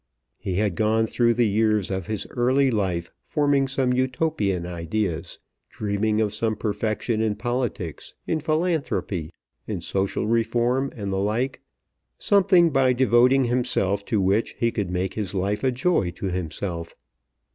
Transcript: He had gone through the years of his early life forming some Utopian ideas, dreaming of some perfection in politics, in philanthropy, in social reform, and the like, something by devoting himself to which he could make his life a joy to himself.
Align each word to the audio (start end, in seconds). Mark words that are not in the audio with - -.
He 0.39 0.55
had 0.55 0.73
gone 0.73 1.05
through 1.05 1.35
the 1.35 1.47
years 1.47 1.91
of 1.91 2.07
his 2.07 2.25
early 2.31 2.71
life 2.71 3.11
forming 3.19 3.67
some 3.67 3.93
Utopian 3.93 4.65
ideas, 4.65 5.37
dreaming 5.69 6.19
of 6.19 6.33
some 6.33 6.55
perfection 6.55 7.21
in 7.21 7.35
politics, 7.35 8.15
in 8.25 8.39
philanthropy, 8.39 9.31
in 9.67 9.79
social 9.79 10.25
reform, 10.25 10.91
and 10.95 11.13
the 11.13 11.19
like, 11.21 11.61
something 12.17 12.71
by 12.71 12.93
devoting 12.93 13.43
himself 13.43 14.03
to 14.05 14.19
which 14.19 14.55
he 14.57 14.71
could 14.71 14.89
make 14.89 15.13
his 15.13 15.35
life 15.35 15.63
a 15.63 15.71
joy 15.71 16.09
to 16.09 16.25
himself. 16.31 16.95